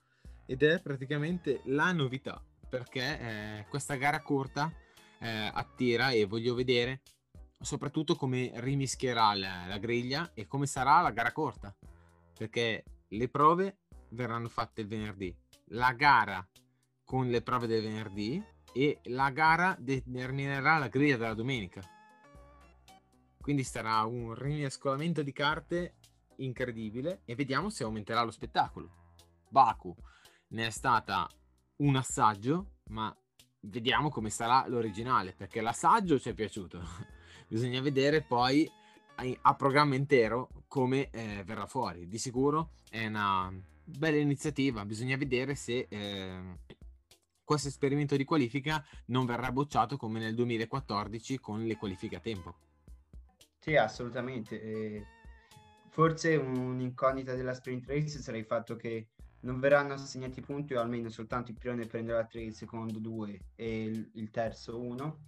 [0.44, 4.70] ed è praticamente la novità perché eh, questa gara corta
[5.18, 7.00] eh, attira e voglio vedere
[7.58, 11.74] soprattutto come rimischierà la, la griglia e come sarà la gara corta
[12.36, 13.78] perché le prove
[14.10, 15.34] verranno fatte il venerdì
[15.68, 16.46] la gara
[17.02, 21.80] con le prove del venerdì e la gara determinerà la griglia della domenica
[23.44, 25.96] quindi sarà un rimescolamento di carte
[26.36, 29.02] incredibile e vediamo se aumenterà lo spettacolo
[29.50, 29.94] Baku
[30.48, 31.28] ne è stata
[31.76, 33.14] un assaggio, ma
[33.60, 36.80] vediamo come sarà l'originale, perché l'assaggio ci è piaciuto.
[37.46, 38.66] Bisogna vedere poi
[39.42, 42.08] a programma intero come eh, verrà fuori.
[42.08, 43.52] Di sicuro è una
[43.84, 46.58] bella iniziativa, bisogna vedere se eh,
[47.44, 52.56] questo esperimento di qualifica non verrà bocciato come nel 2014 con le qualifiche a tempo.
[53.64, 54.60] Sì, assolutamente.
[54.60, 55.06] E
[55.88, 59.08] forse un'incognita della sprint race sarà il fatto che
[59.40, 63.40] non verranno assegnati punti o almeno soltanto il primo ne prenderà 3, il secondo 2
[63.54, 65.18] e il, il terzo 1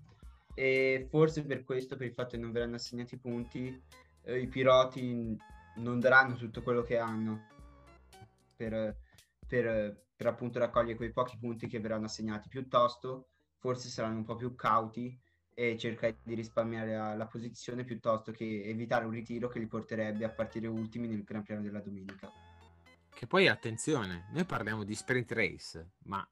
[0.53, 3.83] e forse per questo, per il fatto che non verranno assegnati punti,
[4.25, 5.35] eh, i piloti
[5.77, 7.46] non daranno tutto quello che hanno
[8.55, 8.99] per,
[9.46, 14.37] per, per appunto raccogliere quei pochi punti che verranno assegnati, piuttosto forse saranno un po'
[14.37, 15.18] più cauti
[15.59, 20.27] e cercare di risparmiare la, la, posizione piuttosto che evitare un ritiro che li porterebbe
[20.27, 22.31] a partire ultimi nel Gran Premio della domenica.
[23.09, 26.29] Che poi attenzione, noi parliamo di sprint race, ma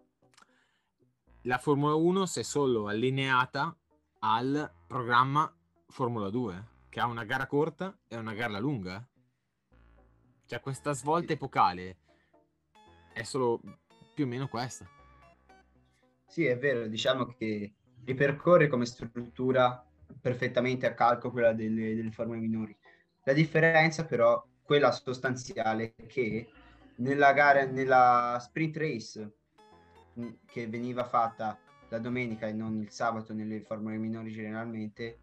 [1.45, 3.75] la Formula 1 si è solo allineata
[4.19, 5.51] al programma
[5.87, 9.09] Formula 2, che ha una gara corta e una gara lunga.
[10.45, 11.97] Cioè questa svolta epocale
[13.15, 13.59] è solo
[14.13, 14.87] più o meno questa.
[16.27, 17.73] Sì, è vero, diciamo che
[18.05, 19.85] ripercorre come struttura
[20.21, 22.77] perfettamente a calco quella delle, delle formule minori.
[23.25, 26.49] La differenza però, quella sostanziale, che
[26.97, 29.33] nella gara, nella sprint race
[30.19, 35.19] mm, che veniva fatta la domenica e non il sabato nelle formule minori generalmente,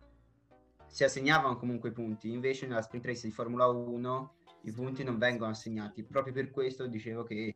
[0.88, 5.18] si assegnavano comunque i punti, invece nella sprint race di Formula 1 i punti non
[5.18, 6.04] vengono assegnati.
[6.04, 7.56] Proprio per questo dicevo che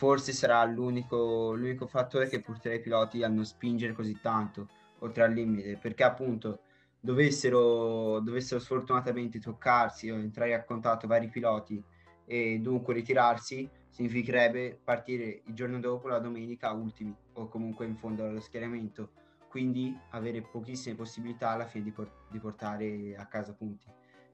[0.00, 4.66] forse sarà l'unico, l'unico fattore che porterà i piloti a non spingere così tanto
[5.00, 6.60] oltre al limite, perché appunto
[6.98, 11.84] dovessero, dovessero sfortunatamente toccarsi o entrare a contatto vari piloti
[12.24, 18.24] e dunque ritirarsi significherebbe partire il giorno dopo, la domenica, ultimi o comunque in fondo
[18.24, 19.10] allo schieramento,
[19.50, 23.84] quindi avere pochissime possibilità alla fine di, por- di portare a casa punti.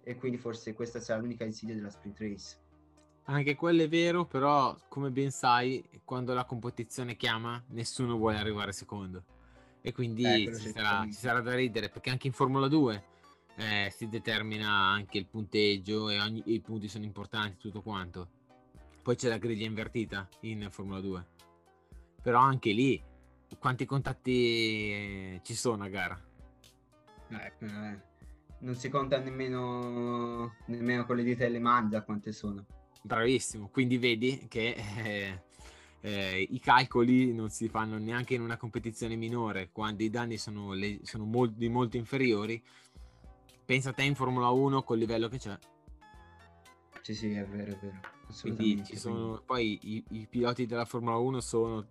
[0.04, 2.65] E quindi forse questa sarà l'unica insidia della sprint race.
[3.28, 8.72] Anche quello è vero, però come ben sai, quando la competizione chiama, nessuno vuole arrivare
[8.72, 9.24] secondo.
[9.80, 13.04] E quindi eh, ci, sarà, ci sarà da ridere, perché anche in Formula 2
[13.56, 18.28] eh, si determina anche il punteggio e, ogni, i punti sono importanti, tutto quanto.
[19.02, 21.26] Poi c'è la griglia invertita in Formula 2.
[22.22, 23.02] Però anche lì,
[23.58, 26.20] quanti contatti eh, ci sono a gara?
[27.28, 28.00] Eh, eh,
[28.60, 32.64] non si conta nemmeno, nemmeno con le dita e le mani da quante sono.
[33.06, 35.42] Bravissimo, quindi vedi che eh,
[36.00, 40.72] eh, i calcoli non si fanno neanche in una competizione minore, quando i danni sono,
[40.72, 42.60] le, sono molti, molto inferiori,
[43.64, 45.56] pensa a te in Formula 1 col livello che c'è.
[47.00, 48.00] Sì, sì, è vero, è vero.
[48.40, 51.86] Quindi ci sono poi i, i, piloti della Formula 1 sono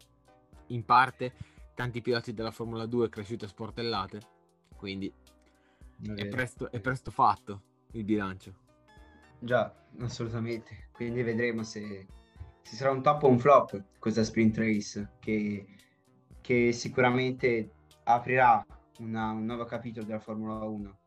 [0.67, 1.33] in parte
[1.73, 4.19] tanti piloti della Formula 2 cresciuti a sportellate.
[4.75, 5.09] Quindi
[6.13, 8.63] è, presto, è presto fatto il bilancio.
[9.39, 10.89] Già, assolutamente.
[10.91, 12.07] Quindi vedremo se,
[12.61, 15.65] se sarà un top o un flop questa sprint race che,
[16.41, 17.71] che sicuramente
[18.03, 18.65] aprirà
[18.99, 20.99] una, un nuovo capitolo della Formula 1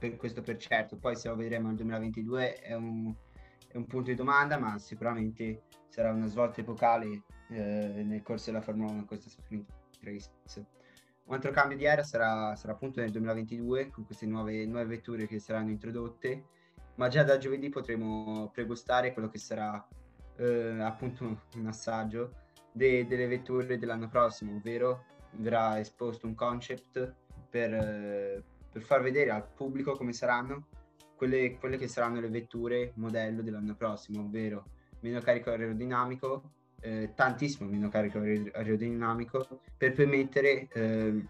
[0.00, 3.14] per questo per certo, poi se lo vedremo nel 2022 è un,
[3.68, 8.62] è un punto di domanda, ma sicuramente sarà una svolta epocale eh, nel corso della
[8.62, 10.30] Formula 1 questa sprint race.
[11.24, 15.26] Un altro cambio di era sarà, sarà appunto nel 2022 con queste nuove, nuove, vetture
[15.26, 16.44] che saranno introdotte,
[17.00, 19.82] ma già da giovedì potremo pregustare quello che sarà
[20.36, 22.34] eh, appunto un assaggio
[22.70, 25.04] de- delle vetture dell'anno prossimo, ovvero
[25.36, 27.14] verrà esposto un concept
[27.48, 30.66] per, eh, per far vedere al pubblico come saranno
[31.16, 34.64] quelle, quelle che saranno le vetture modello dell'anno prossimo, ovvero
[35.00, 36.50] meno carico aerodinamico,
[36.82, 41.26] eh, tantissimo meno carico aer- aerodinamico, per permettere eh,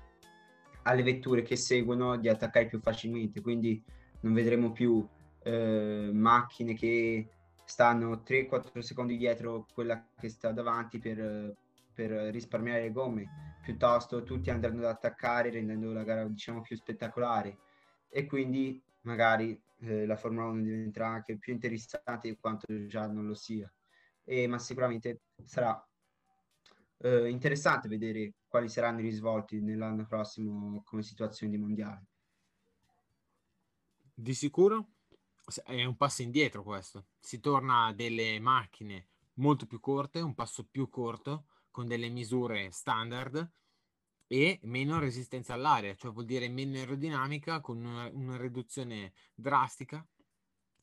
[0.83, 3.81] alle vetture che seguono di attaccare più facilmente, quindi
[4.23, 5.07] non vedremo più
[5.43, 7.29] eh, macchine che
[7.65, 11.55] stanno 3-4 secondi dietro quella che sta davanti per,
[11.95, 17.59] per risparmiare le gomme, piuttosto tutti andranno ad attaccare rendendo la gara diciamo più spettacolare
[18.09, 23.27] e quindi magari eh, la Formula 1 diventerà anche più interessante di quanto già non
[23.27, 23.73] lo sia.
[24.25, 25.83] E, ma sicuramente sarà
[26.99, 32.05] eh, interessante vedere quali saranno i risvolti nell'anno prossimo come situazione di mondiale.
[34.13, 34.89] Di sicuro
[35.65, 37.07] è un passo indietro questo.
[37.19, 42.71] Si torna a delle macchine molto più corte, un passo più corto, con delle misure
[42.71, 43.51] standard
[44.27, 50.07] e meno resistenza all'aria, cioè vuol dire meno aerodinamica con una, una riduzione drastica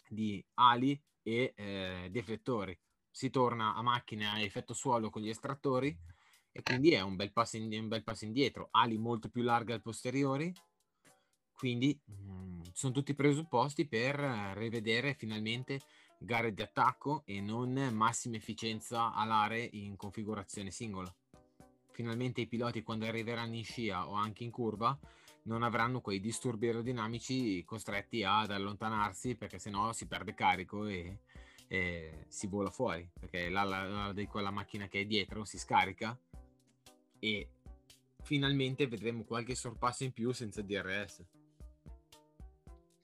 [0.09, 2.77] di ali e eh, deflettori.
[3.09, 5.97] Si torna a macchine a effetto suolo con gli estrattori
[6.51, 8.67] e quindi è un bel passo, in, un bel passo indietro.
[8.71, 10.53] Ali molto più larghe al posteriori,
[11.57, 14.15] quindi mh, mm, sono tutti presupposti per
[14.55, 15.81] rivedere finalmente
[16.19, 21.13] gare di attacco e non massima efficienza alare in configurazione singola.
[21.91, 24.97] Finalmente i piloti quando arriveranno in scia o anche in curva
[25.43, 31.21] non avranno quei disturbi aerodinamici costretti ad allontanarsi perché sennò si perde carico e,
[31.67, 36.15] e si vola fuori perché l'ala di quella macchina che è dietro si scarica
[37.19, 37.49] e
[38.21, 41.23] finalmente vedremo qualche sorpasso in più senza DRS.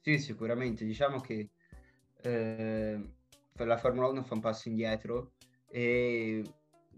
[0.03, 0.83] Sì, sicuramente.
[0.83, 1.51] Diciamo che
[2.23, 3.09] eh,
[3.53, 5.35] la Formula 1 fa un passo indietro
[5.69, 6.43] e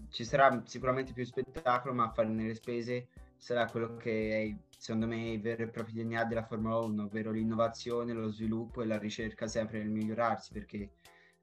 [0.09, 5.05] ci sarà sicuramente più spettacolo, ma a farne le spese sarà quello che è, secondo
[5.05, 8.97] me, il vero e proprio DNA della Formula 1, ovvero l'innovazione, lo sviluppo e la
[8.97, 10.93] ricerca sempre nel migliorarsi, perché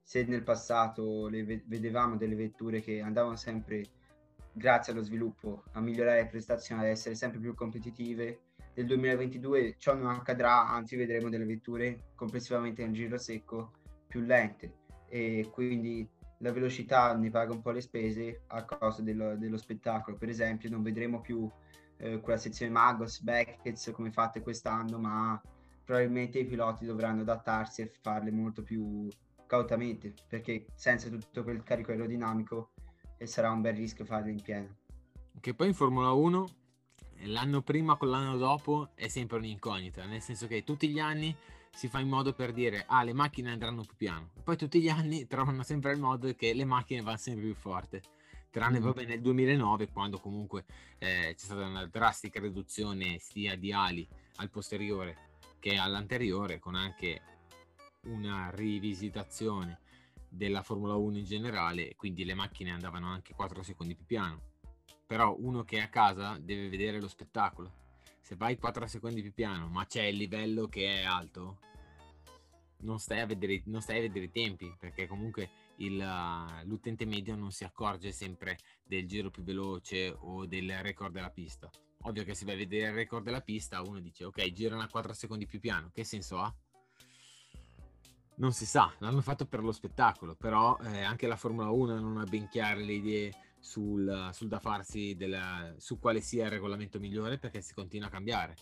[0.01, 3.85] se nel passato le vedevamo delle vetture che andavano sempre,
[4.51, 8.41] grazie allo sviluppo, a migliorare le prestazioni, ad essere sempre più competitive,
[8.75, 13.71] nel 2022 ciò non accadrà, anzi vedremo delle vetture complessivamente nel giro secco
[14.07, 16.07] più lente e quindi
[16.39, 20.17] la velocità ne paga un po' le spese a causa dello, dello spettacolo.
[20.17, 21.49] Per esempio non vedremo più
[21.97, 25.39] eh, quella sezione Magos, Beckett come fatte quest'anno, ma
[25.85, 29.07] probabilmente i piloti dovranno adattarsi e farle molto più
[29.45, 32.71] cautamente perché senza tutto quel carico aerodinamico
[33.17, 34.77] eh, sarà un bel rischio farle in pieno.
[35.39, 36.45] Che poi in Formula 1
[37.25, 41.35] l'anno prima con l'anno dopo è sempre un'incognita, nel senso che tutti gli anni
[41.71, 44.89] si fa in modo per dire ah le macchine andranno più piano, poi tutti gli
[44.89, 48.01] anni trovano sempre il modo che le macchine vanno sempre più forte,
[48.49, 48.83] tranne mm.
[48.83, 50.65] vabbè nel 2009 quando comunque
[50.99, 54.07] eh, c'è stata una drastica riduzione sia di ali
[54.37, 57.21] al posteriore che all'anteriore con anche
[58.03, 59.79] una rivisitazione
[60.27, 64.51] della Formula 1 in generale, quindi le macchine andavano anche 4 secondi più piano
[65.05, 67.81] però uno che è a casa deve vedere lo spettacolo.
[68.21, 71.59] Se vai 4 secondi più piano, ma c'è il livello che è alto,
[72.83, 75.97] non stai a vedere, stai a vedere i tempi, perché comunque il,
[76.65, 81.69] l'utente medio non si accorge sempre del giro più veloce o del record della pista.
[82.05, 84.87] Ovvio che se vai a vedere il record della pista, uno dice ok, girano a
[84.87, 86.53] 4 secondi più piano, che senso ha?
[88.35, 92.17] Non si sa, l'hanno fatto per lo spettacolo, però eh, anche la Formula 1 non
[92.17, 96.99] ha ben chiare le idee sul, sul da farsi della, su quale sia il regolamento
[96.99, 98.55] migliore perché si continua a cambiare.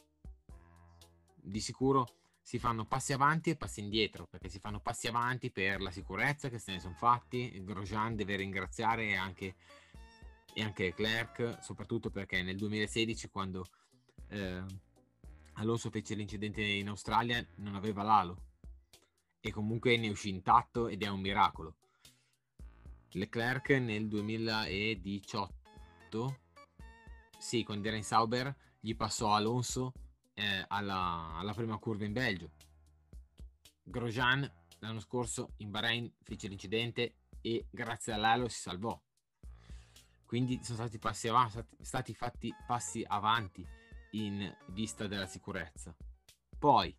[1.34, 2.06] Di sicuro
[2.40, 6.50] si fanno passi avanti e passi indietro perché si fanno passi avanti per la sicurezza
[6.50, 7.64] che se ne sono fatti.
[7.64, 9.56] Grosjean deve ringraziare anche,
[10.54, 13.66] e anche Leclerc, soprattutto perché nel 2016 quando
[14.28, 14.64] eh,
[15.54, 18.50] Alonso fece l'incidente in Australia non aveva l'alo
[19.40, 21.78] e comunque ne uscì intatto ed è un miracolo
[23.14, 26.40] Leclerc nel 2018,
[27.38, 29.92] sì, con Darren Sauber gli passò Alonso
[30.34, 32.52] eh, alla, alla, prima curva in Belgio.
[33.84, 34.50] Grosjean
[34.80, 38.98] l'anno scorso in Bahrain fece l'incidente e grazie all'alo si salvò.
[40.26, 43.68] Quindi sono stati, passi avanti, stati fatti passi avanti
[44.12, 45.94] in vista della sicurezza.
[46.58, 46.98] Poi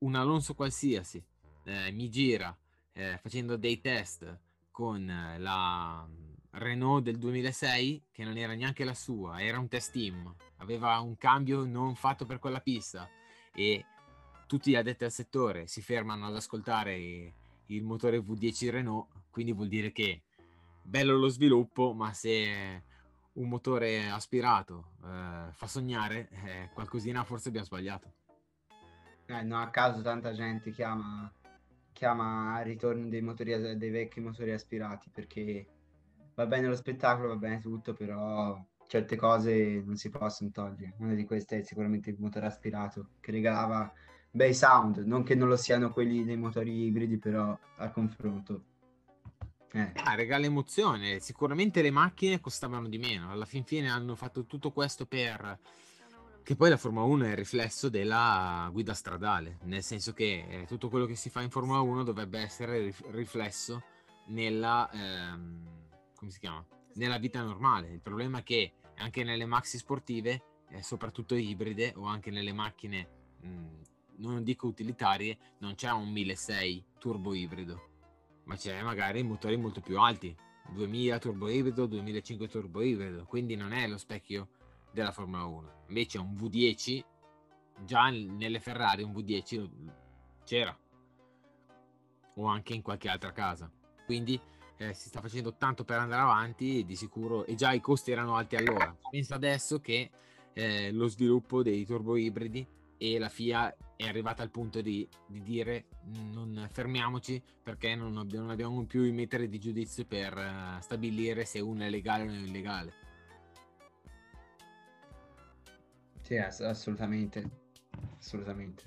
[0.00, 1.24] un Alonso qualsiasi
[1.64, 2.54] eh, mi gira
[2.92, 6.04] eh, facendo dei test con la
[6.50, 11.16] Renault del 2006 che non era neanche la sua, era un test team, aveva un
[11.16, 13.08] cambio non fatto per quella pista
[13.54, 13.84] e
[14.48, 16.96] tutti gli addetti al settore si fermano ad ascoltare
[17.66, 20.22] il motore V10 Renault, quindi vuol dire che
[20.82, 22.82] bello lo sviluppo, ma se
[23.34, 28.12] un motore aspirato eh, fa sognare, eh, qualcosina forse abbiamo sbagliato.
[29.26, 31.32] Eh, non a caso tanta gente chiama,
[31.94, 35.66] chiama ritorno dei, motori, dei vecchi motori aspirati perché
[36.34, 40.94] va bene lo spettacolo, va bene tutto, però certe cose non si possono togliere.
[40.98, 43.90] Una di queste è sicuramente il motore aspirato che regalava
[44.30, 48.64] bei sound, non che non lo siano quelli dei motori ibridi, però al confronto.
[49.72, 49.92] Eh.
[50.04, 51.20] Ah, regala emozione.
[51.20, 53.30] Sicuramente le macchine costavano di meno.
[53.30, 55.58] Alla fin fine hanno fatto tutto questo per
[56.44, 60.66] che poi la Formula 1 è il riflesso della guida stradale, nel senso che eh,
[60.66, 63.82] tutto quello che si fa in Formula 1 dovrebbe essere rif- riflesso
[64.26, 65.66] nella, ehm,
[66.96, 67.88] nella vita normale.
[67.88, 73.08] Il problema è che anche nelle maxi sportive, eh, soprattutto ibride o anche nelle macchine,
[73.40, 73.66] mh,
[74.16, 77.88] non dico utilitarie, non c'è un 1600 turbo ibrido,
[78.44, 80.36] ma c'è magari motori molto più alti,
[80.74, 84.48] 2000 turbo ibrido, 2005 turbo ibrido, quindi non è lo specchio
[84.94, 85.72] della Formula 1.
[85.88, 87.04] Invece un V10,
[87.84, 89.68] già nelle Ferrari un V10
[90.44, 90.74] c'era,
[92.36, 93.70] o anche in qualche altra casa.
[94.06, 94.40] Quindi
[94.76, 98.36] eh, si sta facendo tanto per andare avanti di sicuro, e già i costi erano
[98.36, 98.96] alti allora.
[99.10, 100.10] Pensa adesso che
[100.52, 102.66] eh, lo sviluppo dei turbo ibridi
[102.96, 105.86] e la FIA è arrivata al punto di, di dire
[106.32, 111.44] non fermiamoci perché non abbiamo, non abbiamo, più i metri di giudizio per uh, stabilire
[111.44, 113.03] se uno è legale o non è illegale.
[116.24, 117.50] Sì, assolutamente.
[118.18, 118.82] Assolutamente.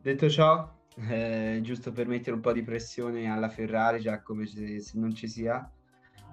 [0.00, 0.74] Detto ciò,
[1.10, 5.14] eh, giusto per mettere un po' di pressione alla Ferrari, già come se, se non
[5.14, 5.70] ci sia,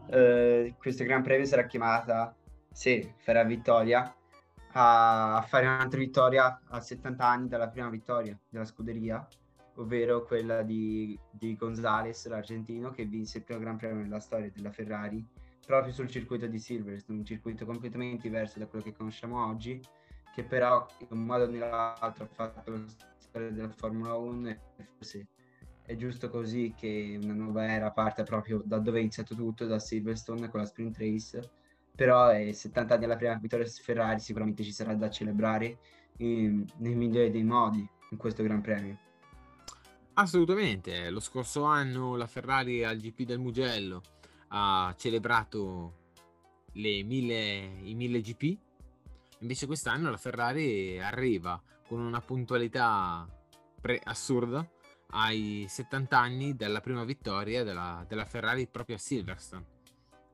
[0.08, 2.34] eh, questo Gran Premio sarà chiamata,
[2.72, 4.16] se farà vittoria,
[4.74, 9.28] a fare un'altra vittoria a 70 anni dalla prima vittoria della scuderia,
[9.76, 14.72] ovvero quella di, di Gonzales, l'argentino, che vinse il primo Gran Premio nella storia della
[14.72, 15.28] Ferrari
[15.72, 19.82] proprio sul circuito di Silverstone, un circuito completamente diverso da quello che conosciamo oggi,
[20.36, 22.84] che però in un modo o nell'altro ha fatto la
[23.18, 24.60] storia della Formula 1 e
[24.98, 25.28] forse
[25.84, 29.80] è giusto così che una nuova era parte proprio da dove è iniziato tutto, da
[29.80, 31.50] Silverstone con la sprint race,
[31.96, 35.78] però è 70 anni alla prima vittoria Ferrari, sicuramente ci sarà da celebrare
[36.18, 39.00] in, nel migliore dei modi in questo Gran Premio.
[40.16, 44.02] Assolutamente, lo scorso anno la Ferrari al GP del Mugello
[44.54, 46.00] ha celebrato
[46.74, 48.58] le mille, i 1000 GP,
[49.40, 53.28] invece quest'anno la Ferrari arriva con una puntualità
[53.80, 54.66] pre- assurda
[55.14, 59.66] ai 70 anni della prima vittoria della, della Ferrari proprio a Silverstone.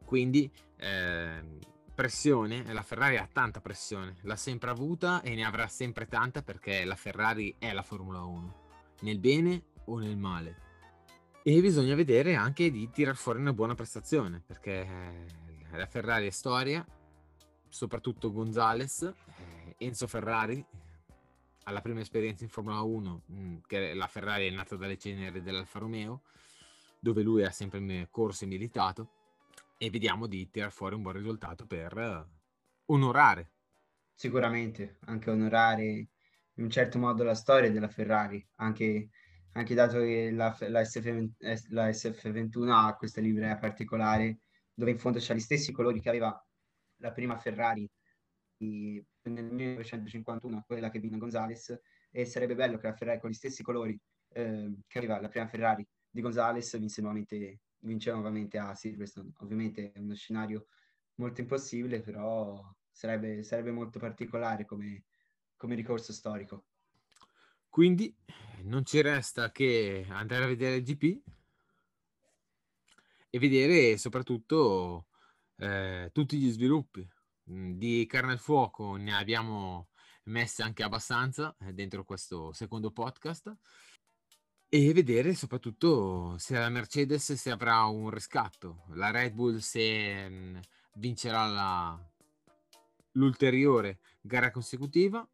[0.05, 1.59] Quindi eh,
[1.93, 6.86] pressione, la Ferrari ha tanta pressione, l'ha sempre avuta e ne avrà sempre tanta perché
[6.86, 8.55] la Ferrari è la Formula 1,
[9.01, 10.65] nel bene o nel male
[11.50, 14.86] e bisogna vedere anche di tirar fuori una buona prestazione perché
[15.72, 16.86] la Ferrari è storia,
[17.70, 20.62] soprattutto Gonzales, eh, Enzo Ferrari
[21.64, 25.80] alla prima esperienza in Formula 1, mm, che la Ferrari è nata dalle ceneri dell'Alfa
[25.80, 26.24] Romeo,
[27.00, 29.12] dove lui ha sempre corso e militato,
[29.78, 32.28] e vediamo di tirar fuori un buon risultato per eh,
[32.88, 33.52] onorare.
[34.14, 39.12] Sicuramente, anche onorare in un certo modo la storia della Ferrari, anche
[39.54, 41.06] anche dato che la, la, SF,
[41.70, 44.39] la SF21 ha questa livrea particolare
[44.74, 46.39] dove in fondo c'ha gli stessi colori che aveva
[46.98, 47.89] la prima Ferrari
[48.60, 51.80] nel 1951, quella che vino Gonzales,
[52.12, 55.48] e sarebbe bello che la Ferrari con gli stessi colori eh, che aveva la prima
[55.48, 59.32] Ferrari di Gonzales vince nuovamente, vince nuovamente a Silverstone.
[59.38, 60.68] Ovviamente è uno scenario
[61.16, 65.06] molto impossibile, però sarebbe, sarebbe molto particolare come,
[65.56, 66.66] come ricorso storico.
[67.70, 68.15] Quindi
[68.63, 71.22] non ci resta che andare a vedere il GP
[73.30, 75.07] e vedere soprattutto
[75.57, 77.07] eh, tutti gli sviluppi.
[77.49, 79.89] Mm, di carne al fuoco ne abbiamo
[80.24, 83.55] messe anche abbastanza eh, dentro questo secondo podcast
[84.70, 90.57] e vedere soprattutto se la Mercedes se avrà un riscatto, la Red Bull se mm,
[90.95, 92.11] vincerà la,
[93.13, 95.26] l'ulteriore gara consecutiva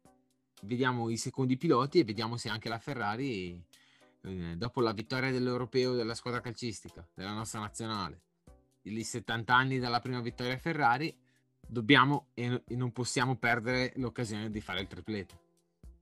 [0.64, 3.62] vediamo i secondi piloti e vediamo se anche la Ferrari,
[4.22, 8.20] eh, dopo la vittoria dell'Europeo della squadra calcistica, della nostra nazionale,
[8.82, 11.16] i 70 anni dalla prima vittoria Ferrari,
[11.66, 15.40] dobbiamo e, e non possiamo perdere l'occasione di fare il triplete.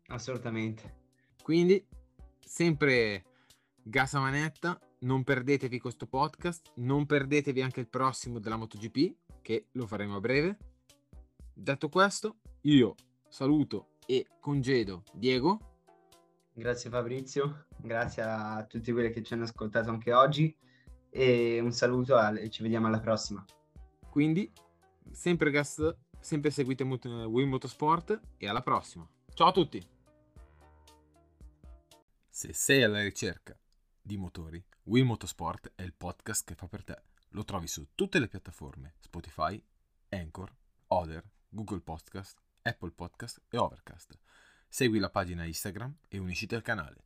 [0.09, 1.01] Assolutamente.
[1.43, 1.85] Quindi,
[2.39, 3.25] sempre
[3.83, 9.67] gas a manetta, non perdetevi questo podcast, non perdetevi anche il prossimo della MotoGP, che
[9.73, 10.59] lo faremo a breve.
[11.53, 12.95] Detto questo, io
[13.29, 15.71] saluto e congedo Diego.
[16.55, 20.55] Grazie Fabrizio, grazie a tutti quelli che ci hanno ascoltato anche oggi
[21.09, 23.45] e un saluto e ci vediamo alla prossima.
[24.11, 24.53] Quindi,
[25.11, 29.09] sempre gas, sempre seguite Mot- Wii Motorsport e alla prossima.
[29.33, 29.83] Ciao a tutti!
[32.29, 33.59] Se sei alla ricerca
[34.01, 37.03] di motori, Wii Motorsport è il podcast che fa per te.
[37.31, 39.63] Lo trovi su tutte le piattaforme Spotify,
[40.09, 40.55] Anchor,
[40.89, 44.19] Other, Google Podcast, Apple Podcast e Overcast.
[44.69, 47.05] Segui la pagina Instagram e unisciti al canale.